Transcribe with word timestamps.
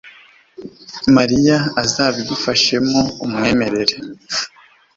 mariya 1.15 1.57
azabigufashamo. 1.83 2.99
umwemerere 3.25 3.95